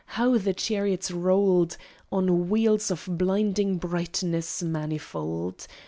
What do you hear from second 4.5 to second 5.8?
manifold!